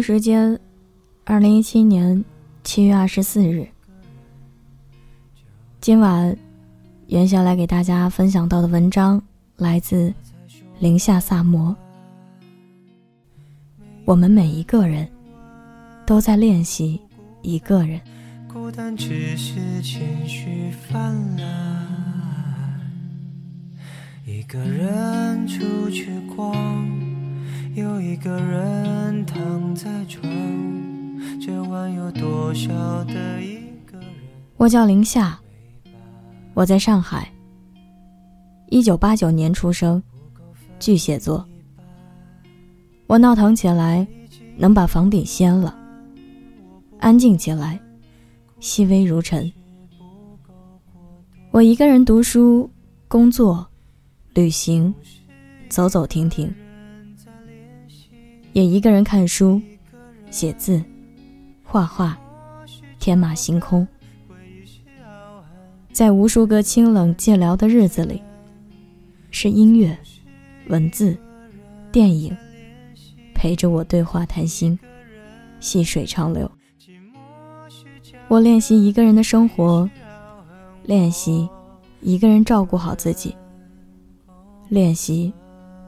[0.00, 0.58] 时间
[1.24, 2.24] 二零一七年
[2.64, 3.68] 七月二十四日，
[5.80, 6.36] 今晚
[7.08, 9.22] 袁下来给大家分享到的文章
[9.56, 10.12] 来自
[10.78, 11.74] 零下萨摩。
[14.04, 15.08] 我们每一个人
[16.06, 17.00] 都在练习
[17.42, 18.00] 一个人。
[18.52, 21.46] 孤单只是情绪泛滥，
[24.26, 26.99] 一个人出去逛，
[27.80, 30.22] 有一个人躺在床，
[31.40, 32.68] 这晚有多少
[33.04, 34.06] 的一个人？
[34.58, 35.40] 我叫林夏，
[36.52, 37.32] 我在上海，
[38.68, 40.02] 一九八九年出生，
[40.78, 41.42] 巨蟹座。
[43.06, 44.06] 我闹腾起来，
[44.58, 45.74] 能把房顶掀了；
[46.98, 47.80] 安静起来。
[48.60, 49.50] 细微如尘。
[51.50, 52.70] 我一个人读书、
[53.08, 53.66] 工作、
[54.34, 54.94] 旅行，
[55.70, 56.54] 走走停停，
[58.52, 59.60] 也一个人看书、
[60.30, 60.82] 写字、
[61.62, 62.18] 画画，
[62.98, 63.86] 天马行空。
[65.92, 68.22] 在无数个清冷寂寥的日子里，
[69.30, 69.96] 是音乐、
[70.68, 71.16] 文字、
[71.92, 72.36] 电影
[73.34, 74.78] 陪着我对话谈心，
[75.60, 76.50] 细水长流。
[78.28, 79.88] 我练习一个人的生活，
[80.84, 81.48] 练习
[82.00, 83.36] 一个人照顾好自己，
[84.68, 85.32] 练习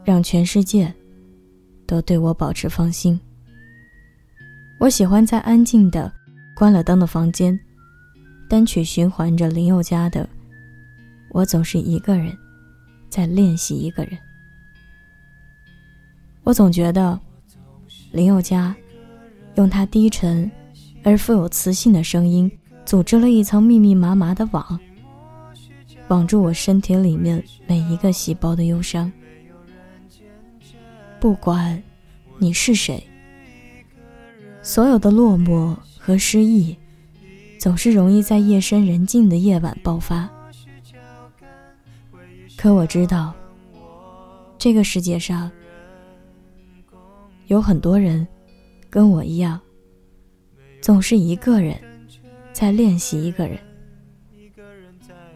[0.04, 0.92] 让全世界
[1.92, 3.20] 都对我保持放心。
[4.78, 6.10] 我喜欢在安静的、
[6.54, 7.60] 关了灯的房间，
[8.48, 10.24] 单曲循环着林宥嘉的
[11.32, 12.34] 《我总是一个人
[13.10, 14.14] 在练习一个人》。
[16.44, 17.20] 我总觉得
[18.10, 18.74] 林宥嘉
[19.56, 20.50] 用他低沉。
[21.04, 22.50] 而富有磁性的声音，
[22.86, 24.80] 组织了一层密密麻麻的网，
[26.08, 29.12] 网住我身体里面每一个细胞的忧伤。
[31.18, 31.82] 不管
[32.42, 33.00] 你是谁，
[34.62, 36.76] 所有的落寞和失意，
[37.56, 40.28] 总是容易在夜深人静的夜晚爆发。
[42.56, 43.32] 可我知道，
[44.58, 45.48] 这个世界上
[47.46, 48.26] 有很多人
[48.90, 49.60] 跟我一样。
[50.80, 51.80] 总是一个人
[52.52, 53.56] 在练习一个人，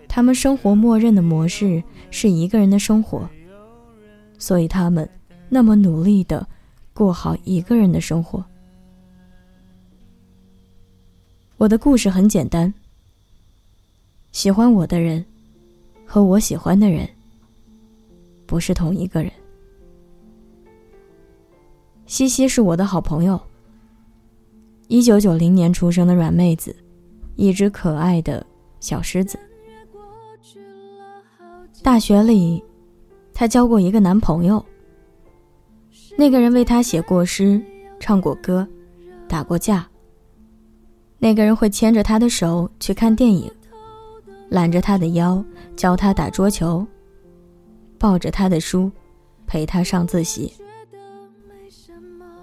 [0.09, 1.81] 他们生活默认的模式
[2.11, 3.31] 是一个人的生活，
[4.39, 5.09] 所以他们
[5.49, 6.45] 那么努力的
[6.97, 8.43] 过好一个人的生活。
[11.59, 12.73] 我的故事很简单，
[14.33, 15.23] 喜欢我的人
[16.07, 17.07] 和我喜欢的人
[18.47, 19.31] 不是同一个人。
[22.07, 23.39] 西西是我的好朋友。
[24.89, 26.75] 一九九零年出生的软妹子，
[27.35, 28.47] 一只可爱的
[28.81, 29.39] 小狮子。
[31.83, 32.65] 大学里，
[33.35, 34.65] 她交过一个男朋友。
[36.17, 37.61] 那个人为他写过诗、
[38.01, 38.67] 唱过歌、
[39.29, 39.87] 打过架。
[41.19, 43.51] 那个人会牵着他的手去看电影，
[44.49, 45.45] 揽着他的腰
[45.77, 46.87] 教他打桌球，
[47.99, 48.91] 抱着他的书，
[49.47, 50.53] 陪他上自习。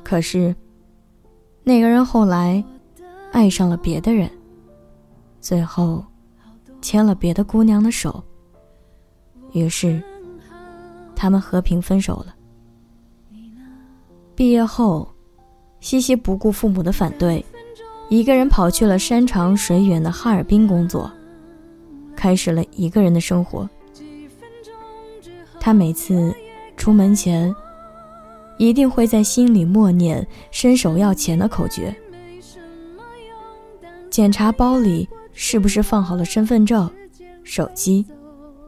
[0.04, 0.56] 可是。
[1.66, 2.62] 那个人后来
[3.32, 4.30] 爱上了别的人，
[5.40, 6.04] 最后
[6.82, 8.22] 牵了别的姑娘的手。
[9.54, 10.04] 于是
[11.16, 12.36] 他们和平分手了。
[14.36, 15.08] 毕业后，
[15.80, 17.44] 西西不顾父母的反对，
[18.10, 21.12] 一个人跑去了山长水远的哈尔滨工作，
[22.16, 23.70] 开始了一个人的生活。
[25.60, 26.34] 他每次
[26.78, 27.54] 出门前。
[28.60, 31.94] 一定会在心里默念“伸手要钱”的口诀，
[34.12, 36.90] 检查包里是不是放好了身份证、
[37.44, 38.06] 手机、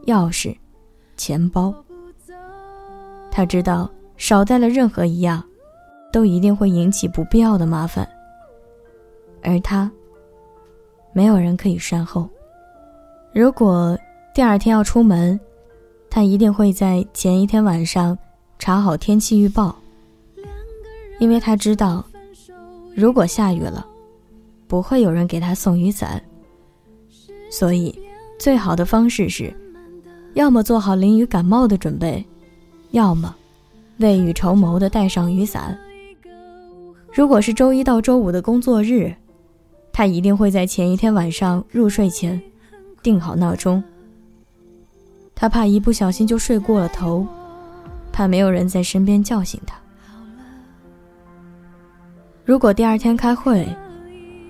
[0.06, 0.54] 钥匙、
[1.16, 1.72] 钱包。
[3.30, 5.42] 他知道少带了任何一样，
[6.12, 8.08] 都一定会引起不必要的麻烦。
[9.42, 9.90] 而他，
[11.12, 12.28] 没有人可以善后。
[13.32, 13.98] 如果
[14.34, 15.38] 第二天要出门，
[16.10, 18.16] 他一定会在前一天晚上。
[18.58, 19.76] 查好天气预报，
[21.20, 22.02] 因为他知道，
[22.94, 23.86] 如果下雨了，
[24.66, 26.20] 不会有人给他送雨伞。
[27.50, 27.96] 所以，
[28.38, 29.54] 最好的方式是，
[30.32, 32.24] 要么做好淋雨感冒的准备，
[32.92, 33.36] 要么
[33.98, 35.78] 未雨绸缪的带上雨伞。
[37.16, 39.10] 如果是周一到周五的工作日，
[39.90, 42.38] 他一定会在前一天晚上入睡前
[43.02, 43.82] 定好闹钟。
[45.34, 47.26] 他怕一不小心就睡过了头。
[48.12, 49.78] 怕没有人在身边叫醒他。
[52.44, 53.66] 如果第二天开会，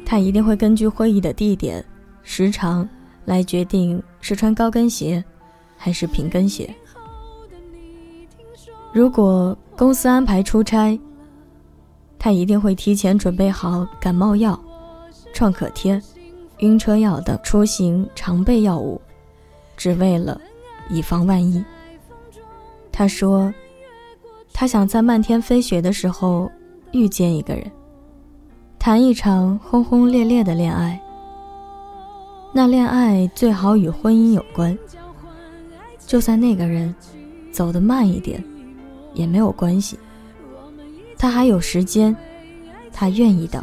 [0.05, 1.85] 他一定会根据会议的地点、
[2.25, 2.89] 时长
[3.27, 5.25] 来决定是穿高跟鞋
[5.77, 6.69] 还是平跟鞋。
[8.93, 10.99] 如果公司安排出差，
[12.19, 14.59] 他一定会提前准备好感冒药、
[15.33, 16.01] 创可贴、
[16.59, 19.01] 晕车药等出行常备药物，
[19.77, 20.41] 只为了
[20.89, 21.65] 以防万一。
[22.91, 23.53] 他说，
[24.53, 26.51] 他想在漫天飞雪的时候
[26.93, 27.71] 遇见一个人，
[28.79, 31.01] 谈一场轰轰烈烈的恋爱。
[32.53, 34.77] 那恋爱最好与婚姻有关，
[36.07, 36.95] 就算那个人
[37.53, 38.43] 走得慢一点，
[39.13, 39.99] 也没有关系。
[41.19, 42.15] 他还有时间，
[42.93, 43.63] 他愿意等。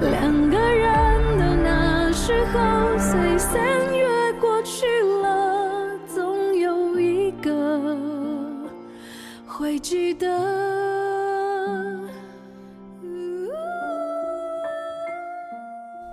[0.00, 2.58] 两个人的那时候，
[2.98, 3.60] 虽三
[3.96, 4.86] 月过去
[5.22, 7.96] 了，总有一个
[9.46, 10.26] 会记得。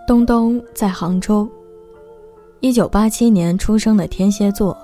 [0.08, 1.50] 东东在杭州，
[2.60, 4.78] 一九八七年出生的天蝎座，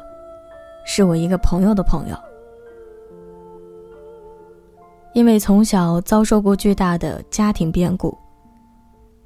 [0.84, 2.16] 是我一个朋友的朋友。
[5.14, 8.18] 因为从小遭受过巨大的家庭变故，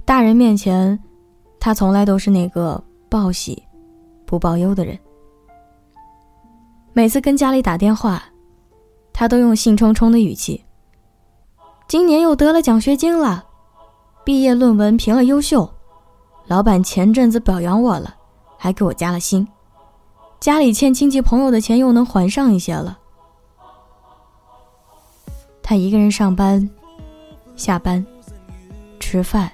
[0.04, 1.00] 大人面前，
[1.60, 3.62] 他从来都是那个报喜
[4.26, 4.98] 不报忧的人。
[6.92, 8.24] 每次跟家里打电话，
[9.14, 10.64] 他都用兴冲冲的语气
[11.88, 13.46] ：“今年又得了奖学金了，
[14.24, 15.70] 毕业论文评了优秀，
[16.48, 18.16] 老板前阵子表扬我了，
[18.58, 19.48] 还给我加了薪，
[20.40, 22.98] 家里欠亲戚朋友的钱又能还上一些了。”
[25.68, 26.70] 他一个人上班、
[27.56, 28.06] 下班、
[29.00, 29.52] 吃饭、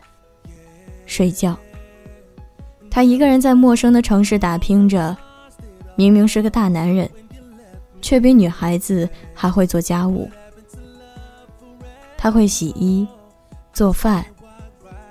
[1.05, 1.57] 睡觉。
[2.89, 5.15] 他一个人在陌生的城市打拼着，
[5.95, 7.09] 明明是个大男人，
[8.01, 10.29] 却比女孩子还会做家务。
[12.17, 13.07] 他会洗衣、
[13.71, 14.25] 做饭、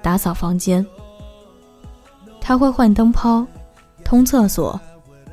[0.03, 0.87] 打扫房间。
[2.43, 3.47] 他会换灯泡、
[4.05, 4.79] 通厕所、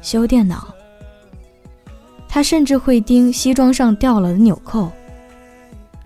[0.02, 0.74] 修电脑。
[2.26, 4.90] 他甚至会钉西装上掉了的纽扣。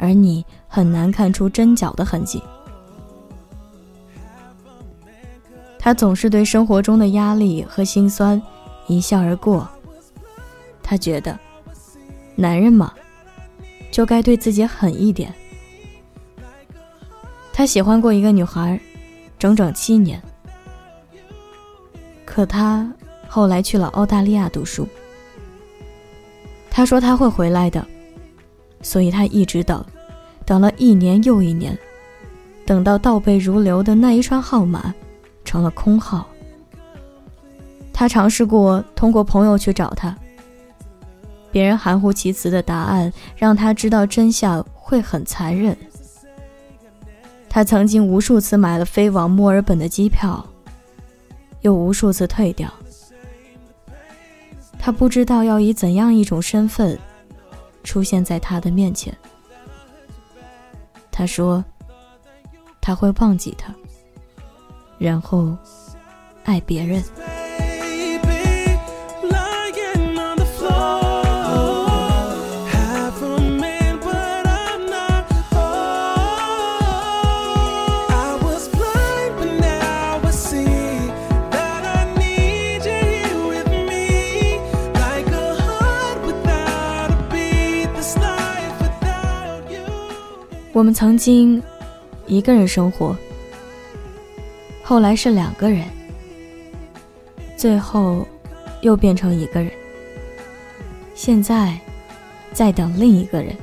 [0.02, 2.42] 而你很难看出针脚的痕迹。
[5.78, 8.42] 他总是对生活中的压力和心酸
[8.88, 9.68] 一笑而过。
[10.82, 11.40] 他觉得，
[12.36, 12.92] 男人嘛，
[13.92, 15.32] 就该对自己狠一点。
[17.54, 18.80] 他喜欢过一个女孩，
[19.38, 20.22] 整整七年。
[22.26, 22.92] 可他
[23.28, 24.88] 后来去了澳大利亚读书。
[26.72, 27.86] 他说他会回来的。
[28.82, 29.84] 所以他一直等，
[30.46, 31.78] 等了一年又一年，
[32.66, 34.94] 等到倒背如流的那一串号码
[35.46, 36.28] 成了空号。
[37.94, 40.18] 他尝试过通过朋友去找他，
[41.52, 45.78] 别人含糊其辞的答案让他知道真相会很残忍。
[47.48, 50.44] 他曾经无数次买了飞往墨尔本的机票，
[51.62, 52.72] 又无数次退掉。
[54.80, 56.98] 他不知道要以怎样一种身份。
[57.84, 59.16] 出现在他的面前，
[61.12, 61.64] 他说
[62.80, 63.74] ：“他会忘记他，
[64.98, 65.56] 然后
[66.44, 67.04] 爱别人。”
[90.82, 91.62] 我们曾经
[92.26, 93.16] 一个人生活，
[94.82, 95.86] 后来是两个人，
[97.56, 98.28] 最后
[98.82, 99.72] 又变成一个人。
[101.14, 101.80] 现在
[102.52, 103.56] 在等另一个人。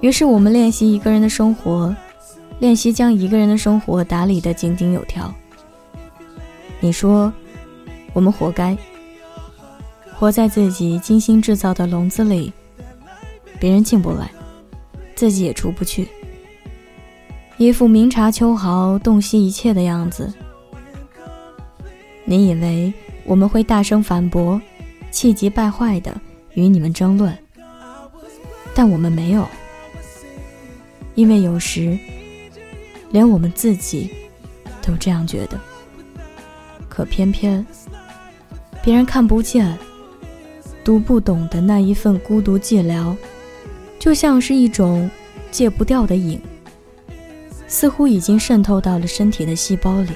[0.00, 1.92] 于是我们练习一个人的生活，
[2.60, 5.34] 练习将一个人的生活打理得井井有条。
[6.78, 7.32] 你说，
[8.12, 8.78] 我们活该，
[10.14, 12.52] 活在自己精心制造的笼子里，
[13.58, 14.30] 别人进不来。
[15.16, 16.06] 自己也出不去，
[17.56, 20.32] 一副明察秋毫、洞悉一切的样子。
[22.26, 22.92] 你以为
[23.24, 24.60] 我们会大声反驳，
[25.10, 26.14] 气急败坏的
[26.52, 27.36] 与你们争论，
[28.74, 29.48] 但我们没有，
[31.14, 31.98] 因为有时
[33.10, 34.10] 连我们自己
[34.82, 35.58] 都这样觉得。
[36.90, 37.64] 可偏偏
[38.82, 39.76] 别人看不见、
[40.84, 43.16] 读不懂的那一份孤独寂寥。
[43.98, 45.10] 就像是一种
[45.50, 46.40] 戒不掉的瘾，
[47.66, 50.10] 似乎已经渗透到了身体的细胞里。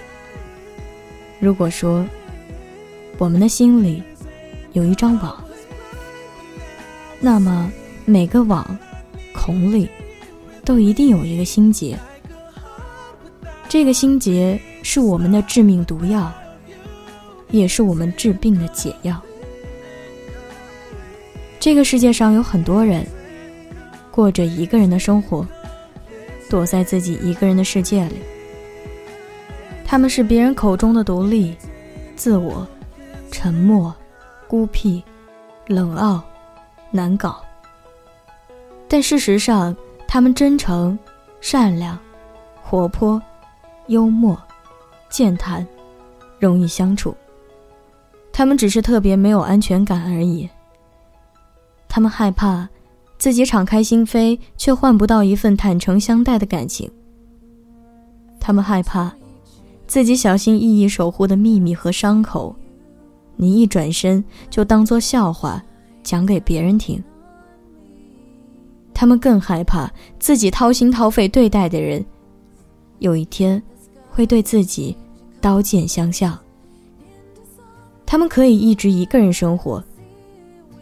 [1.38, 2.06] 如果说
[3.18, 4.02] 我们的心里
[4.72, 5.42] 有一张网，
[7.18, 7.70] 那么
[8.04, 8.78] 每个网
[9.34, 9.88] 孔里
[10.64, 11.98] 都一定有一个心结。
[13.68, 16.32] 这个心结是我们的致命毒药，
[17.50, 19.20] 也是我们治病的解药。
[21.58, 23.06] 这个世界上有很多人
[24.10, 25.46] 过着一个人的生活，
[26.48, 28.16] 躲在自己一个人的世界里。
[29.84, 31.56] 他们是别人口中的独立、
[32.16, 32.66] 自我、
[33.30, 33.94] 沉默、
[34.46, 35.02] 孤僻、
[35.66, 36.22] 冷傲、
[36.90, 37.42] 难搞。
[38.88, 39.74] 但事实上，
[40.06, 40.98] 他们真诚、
[41.40, 41.98] 善良、
[42.62, 43.20] 活泼、
[43.86, 44.36] 幽默、
[45.08, 45.66] 健谈，
[46.38, 47.14] 容易相处。
[48.32, 50.48] 他们只是特别没有安全感而已。
[51.88, 52.68] 他们害怕
[53.20, 56.90] 自己敞开心扉，却换不到一份坦诚相待的感情。
[58.40, 59.14] 他们害怕
[59.86, 62.56] 自己小心翼翼守护的秘密和伤口，
[63.36, 65.62] 你一转身就当作笑话
[66.02, 66.98] 讲给别人听。
[68.94, 72.02] 他们更害怕自己掏心掏肺对待的人，
[73.00, 73.62] 有一天
[74.08, 74.96] 会对自己
[75.42, 76.38] 刀剑相向。
[78.06, 79.84] 他们可以一直一个人生活，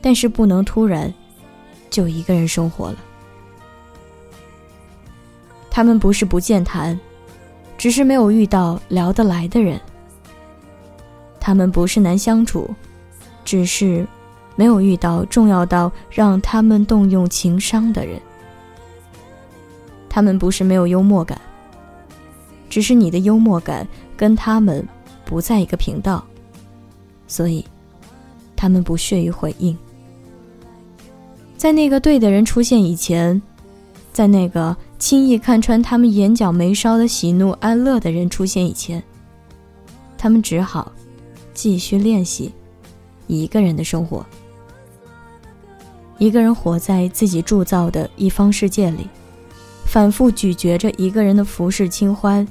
[0.01, 1.13] 但是不能突然
[1.91, 2.97] 就一个人生活了。
[5.71, 6.99] 他们不是不健谈，
[7.77, 9.81] 只是没有遇到聊得来的人。
[11.39, 12.69] 他们不是难相处，
[13.45, 14.07] 只是。
[14.57, 18.21] 没有遇到重要到让他们动用情商的人，
[20.09, 21.41] 他们不是没有幽默感，
[22.69, 24.85] 只是你的幽默感跟他们
[25.25, 26.27] 不在一个频道，
[27.29, 27.65] 所以
[28.57, 29.79] 他们不屑于回应。
[31.59, 33.43] 在那个对的人出现以前，
[34.13, 39.03] 在那个轻易看穿他们眼角眉梢的喜怒哀乐的人出现以前，
[40.17, 40.93] 他们只好
[41.53, 42.53] 继续练习
[43.27, 44.25] 一个人的生活。
[46.19, 49.09] 一个人活在自己铸造的一方世界里，
[49.85, 52.47] 反复咀嚼着一个人的浮世清欢，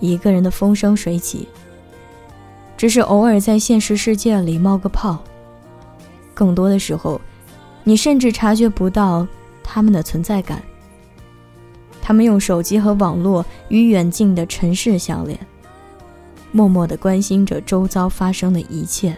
[0.00, 1.48] 一个人的风生水起。
[2.76, 5.18] 只是偶尔在现实世界里冒个泡，
[6.34, 7.18] 更多的时候，
[7.84, 9.26] 你甚至察觉不到
[9.62, 10.60] 他们的存在感。
[12.02, 15.38] 他们用手机和网络与远近的城市相连，
[16.50, 19.16] 默默地关心着周遭发生的一切。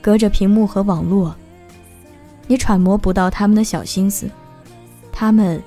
[0.00, 1.34] 隔着屏幕和网络。
[2.46, 4.28] 你揣摩不到他们的小心思，
[5.10, 5.62] 他们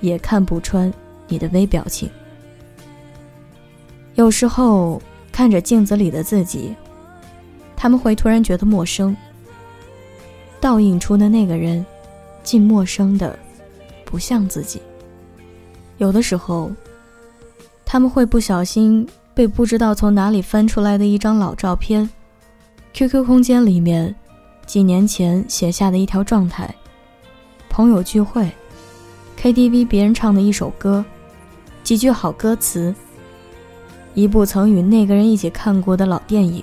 [0.00, 0.92] 也看不穿
[1.26, 2.10] 你的微表情。
[4.14, 5.00] 有时候
[5.32, 6.74] 看着镜子里的自己，
[7.74, 9.16] 他们会突然觉得陌生。
[10.62, 11.84] 倒映出的那个人，
[12.44, 13.36] 竟陌生的
[14.04, 14.80] 不像自己。
[15.98, 16.70] 有的时候，
[17.84, 19.04] 他们会不小心
[19.34, 22.08] 被不知道从哪里翻出来的一张老照片
[22.94, 24.14] ，QQ 空间里面。
[24.64, 26.72] 几年前写下的一条状态，
[27.68, 28.48] 朋友聚会
[29.36, 31.04] ，KTV 别人唱的一首歌，
[31.82, 32.94] 几句好歌词，
[34.14, 36.62] 一部曾与那个人一起看过的老电影，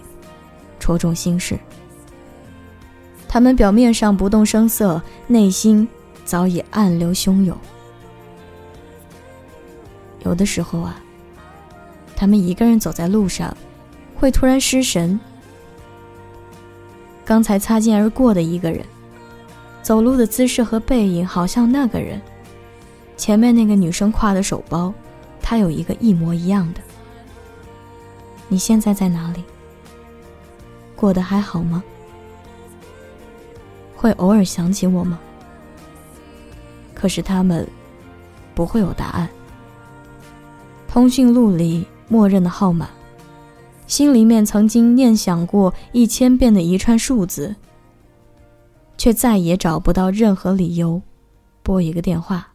[0.79, 1.59] 戳中心事。
[3.39, 5.87] 他们表面上不动声色，内心
[6.25, 7.57] 早已暗流汹涌。
[10.25, 10.99] 有的时候啊，
[12.17, 13.55] 他们一个人走在路上，
[14.13, 15.17] 会突然失神。
[17.23, 18.83] 刚才擦肩而过的一个人，
[19.81, 22.21] 走路的姿势和背影好像那个人。
[23.15, 24.93] 前面那个女生挎的手包，
[25.41, 26.81] 他有一个一模一样的。
[28.49, 29.45] 你现在在哪里？
[30.93, 31.81] 过得还好吗？
[33.99, 35.19] 会偶尔想起我吗？
[36.93, 37.67] 可是他们
[38.55, 39.27] 不会有答案。
[40.87, 42.89] 通讯录里默认的号码。
[43.87, 47.53] 心里面曾经念想过一千遍的一串数字，
[48.97, 51.01] 却再也找不到任何理由
[51.61, 52.53] 拨一个电话。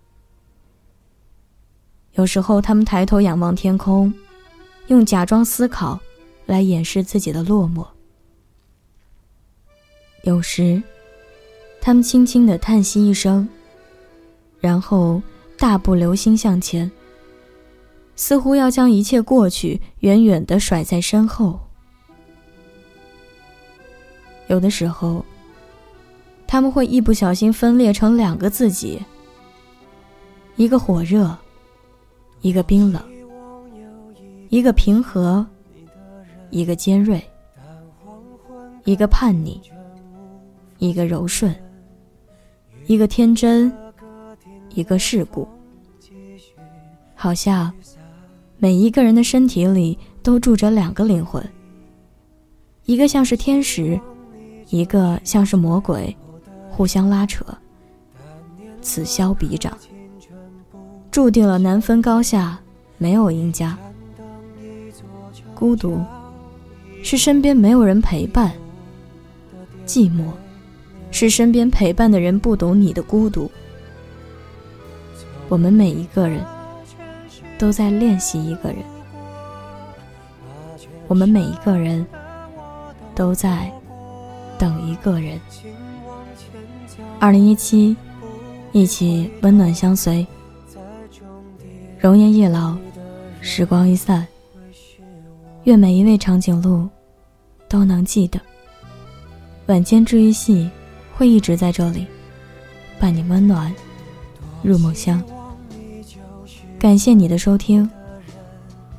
[2.13, 4.15] 有时候，他们抬头仰望天空，
[4.87, 6.01] 用假装思考
[6.47, 7.85] 来掩饰自己的落寞；
[10.23, 10.81] 有时，
[11.87, 13.47] 他们轻轻的叹息一声，
[14.59, 15.21] 然后
[15.59, 16.91] 大步流星向前。
[18.17, 21.61] 似乎要将一切过去远远的甩在身后。
[24.47, 25.23] 有的时候，
[26.47, 28.99] 他们会一不小心分裂成两个自己：
[30.57, 31.37] 一个火热，
[32.41, 33.03] 一个冰冷；
[34.49, 35.47] 一个平和，
[36.49, 37.21] 一个尖锐；
[38.85, 39.61] 一个叛逆，
[40.79, 41.53] 一个柔顺；
[42.87, 43.73] 一个天真，
[44.75, 45.49] 一个世故。
[47.15, 47.73] 好像。
[48.57, 51.45] 每一个人的身体里都住着两个灵魂，
[52.87, 54.01] 一个像是天使，
[54.71, 56.17] 一个像是魔鬼，
[56.71, 57.45] 互相拉扯，
[58.81, 59.77] 此消彼长，
[61.11, 62.59] 注定了难分高下，
[62.97, 63.77] 没有赢家。
[65.55, 66.01] 孤独
[67.03, 68.51] 是身边没有人陪伴，
[69.85, 70.31] 寂寞
[71.15, 73.49] 是身边陪伴的人不懂你的孤独。
[75.49, 76.45] 我们每一个人
[77.57, 78.79] 都在练习一个人，
[81.07, 82.05] 我们每一个人
[83.15, 83.73] 都在
[84.59, 85.41] 等一个人。
[87.21, 87.97] 二零一七，
[88.73, 90.27] 一起温暖相随，
[92.01, 92.77] 容颜易老，
[93.41, 94.27] 时光易散。
[95.63, 96.89] 愿每一位长颈鹿
[97.69, 98.41] 都能记得，
[99.67, 100.69] 晚间治愈系
[101.17, 102.07] 会一直在这里，
[102.99, 103.73] 伴你温暖
[104.63, 105.23] 入梦乡。
[106.79, 107.89] 感谢你的收听，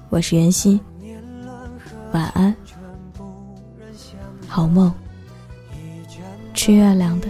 [0.10, 0.79] 我是袁熙，
[2.13, 2.55] 晚安，
[4.48, 4.91] 好梦。
[6.53, 7.27] 吃月亮的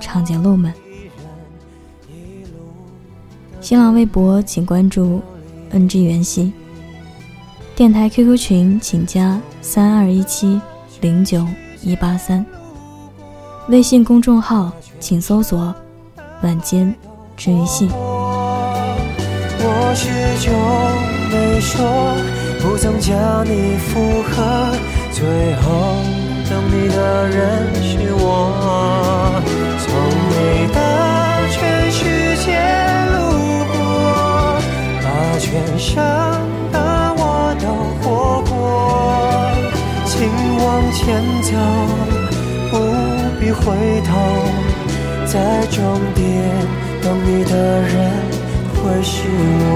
[0.00, 0.72] 长颈鹿们，
[3.60, 5.20] 新浪微博请关注
[5.72, 6.52] NG 袁熙。
[7.74, 10.60] 电台 QQ 群请加三二一七
[11.00, 11.44] 零九
[11.82, 12.46] 一八三，
[13.68, 15.74] 微信公众号请搜索
[16.44, 16.94] “晚间
[17.34, 17.88] 治愈系”。
[19.66, 20.10] 我许
[20.44, 20.52] 久
[21.30, 22.14] 没说，
[22.60, 24.76] 不曾将你附和，
[25.10, 25.24] 最
[25.62, 25.96] 后
[26.50, 29.40] 等你的人是我。
[29.80, 29.88] 从
[30.28, 30.32] 你
[30.74, 30.78] 的
[31.50, 32.46] 全世界
[33.12, 33.16] 路
[33.72, 33.76] 过，
[35.02, 35.06] 把
[35.38, 35.94] 全生。
[40.96, 42.23] 前走，不
[43.44, 44.16] 必回头，
[45.26, 46.24] 在终点
[47.02, 48.10] 等你的人
[48.72, 49.28] 会是
[49.60, 49.70] 我。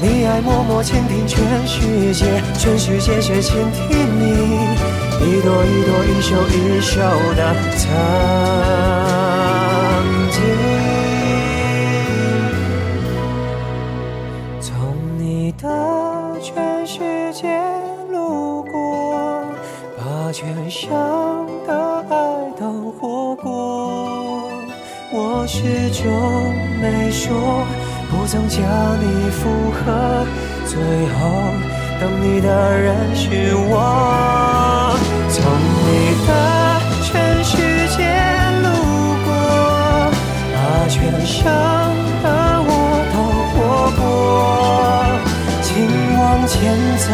[0.00, 3.88] 你爱默默倾听全世界，全世界却倾听
[4.18, 4.66] 你，
[5.20, 6.98] 一朵一朵，一首一首
[7.36, 7.88] 的曾
[20.72, 20.90] 想
[21.66, 22.16] 的爱
[22.58, 24.50] 都活过，
[25.12, 26.02] 我始终
[26.80, 27.28] 没说，
[28.10, 28.58] 不曾将
[28.98, 30.24] 你附和，
[30.64, 31.28] 最后
[32.00, 32.48] 等你的
[32.80, 34.96] 人是我。
[35.28, 35.44] 从
[35.84, 36.30] 你的
[37.02, 37.52] 全世
[37.94, 38.08] 界
[38.62, 38.66] 路
[39.26, 39.30] 过，
[40.54, 40.56] 把
[40.88, 41.44] 全乡
[42.22, 42.26] 的
[42.64, 42.72] 我
[43.12, 43.16] 都
[43.52, 43.60] 活
[44.00, 44.02] 过，
[45.60, 45.68] 请
[46.16, 46.56] 往前
[46.96, 47.12] 走，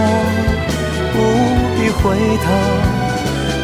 [1.13, 1.17] 不
[1.75, 1.99] 必回
[2.39, 2.47] 头。